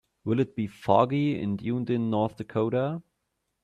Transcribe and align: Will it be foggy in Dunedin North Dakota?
Will 0.23 0.39
it 0.39 0.55
be 0.55 0.65
foggy 0.65 1.39
in 1.39 1.57
Dunedin 1.57 2.09
North 2.09 2.35
Dakota? 2.35 3.03